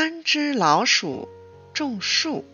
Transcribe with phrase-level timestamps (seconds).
[0.00, 1.28] 三只老鼠
[1.74, 2.44] 种树。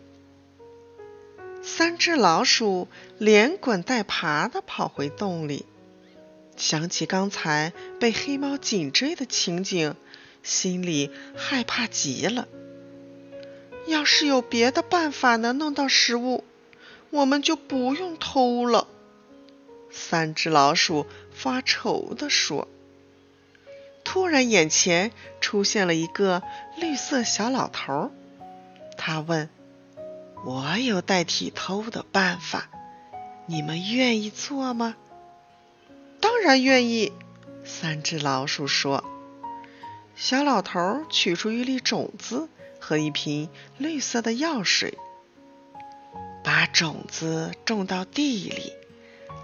[1.63, 5.67] 三只老鼠连滚带爬地跑回洞里，
[6.57, 9.95] 想起刚才被黑猫紧追的情景，
[10.43, 12.49] 心里害怕极了。
[13.89, 16.45] 要是有别的办法能弄到食物，
[17.11, 18.89] 我们就不用偷了。
[19.91, 22.67] 三只老鼠发愁地说。
[24.15, 25.11] 突然，眼前
[25.41, 26.41] 出现了一个
[26.79, 28.13] 绿色小老头。
[28.97, 29.51] 他问
[30.47, 32.71] ：“我有代替偷的办法，
[33.47, 34.95] 你们愿意做吗
[36.23, 37.13] ？”“当然愿意。”
[37.67, 39.03] 三只老鼠说。
[40.15, 44.97] 小老头取出一粒种子和一瓶绿色的药水，
[46.45, 48.73] 把种子种到地里，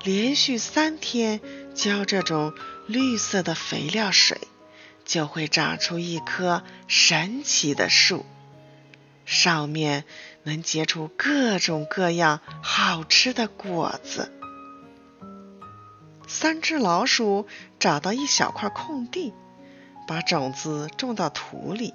[0.05, 1.41] 连续三天
[1.75, 2.55] 浇这种
[2.87, 4.39] 绿色的肥料水。
[5.05, 8.25] 就会长出一棵神奇的树，
[9.25, 10.05] 上面
[10.45, 14.33] 能结出各种各样好吃的果子。
[16.29, 17.49] 三只老鼠
[17.81, 19.33] 找到一小块空地，
[20.07, 21.93] 把种子种到土里。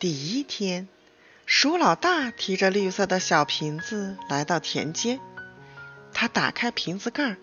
[0.00, 0.88] 第一天，
[1.46, 5.20] 鼠老大提着绿色的小瓶子来到田间，
[6.12, 7.36] 他打开瓶子盖，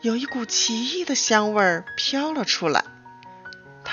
[0.00, 2.82] 有一股奇异的香味儿飘了出来。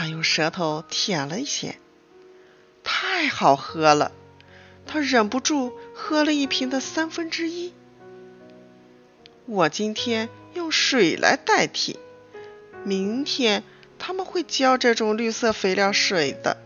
[0.04, 1.78] 他用舌头舔了一些，
[2.84, 4.12] 太好喝了，
[4.86, 7.72] 他忍不住喝了一瓶的三分之一。
[9.46, 11.98] 我今天用水来代替，
[12.84, 13.64] 明天
[13.98, 16.58] 他们会浇这种绿色肥料水的。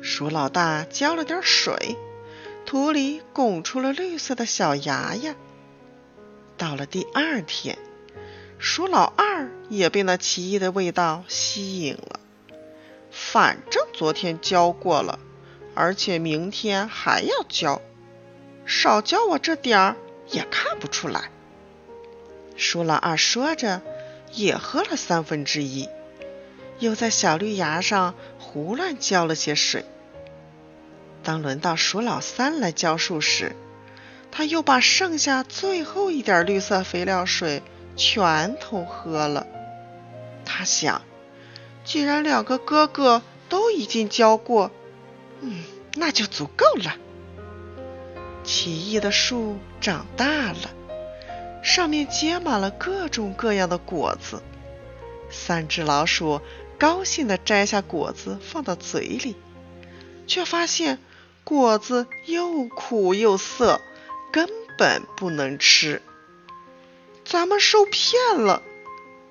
[0.00, 1.98] 鼠老大浇了点水，
[2.64, 5.36] 土里拱出了绿色的小芽芽。
[6.56, 7.76] 到了第二天，
[8.58, 12.17] 鼠老二也被那奇异的味道吸引了。
[13.20, 15.18] 反正昨天教过了，
[15.74, 17.82] 而且明天还要教，
[18.64, 19.96] 少教我这点儿
[20.28, 21.30] 也看不出来。
[22.56, 23.82] 鼠老二说着，
[24.32, 25.88] 也喝了三分之一，
[26.78, 29.84] 又在小绿芽上胡乱浇了些水。
[31.24, 33.54] 当轮到鼠老三来浇树时，
[34.30, 37.62] 他又把剩下最后一点绿色肥料水
[37.96, 39.46] 全都喝了。
[40.46, 41.02] 他想。
[41.88, 44.70] 既然两个哥哥都已经教过，
[45.40, 46.94] 嗯，那就足够了。
[48.44, 50.70] 奇异的树长大了，
[51.64, 54.42] 上面结满了各种各样的果子。
[55.30, 56.42] 三只老鼠
[56.78, 59.34] 高兴地摘下果子放到嘴里，
[60.26, 60.98] 却发现
[61.42, 63.80] 果子又苦又涩，
[64.30, 64.46] 根
[64.76, 66.02] 本不能吃。
[67.24, 68.60] 咱们受骗了，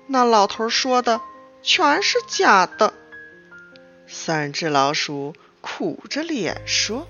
[0.08, 1.20] 那老头说的。
[1.62, 2.94] 全是假的。
[4.06, 7.06] 三只老鼠苦着脸说。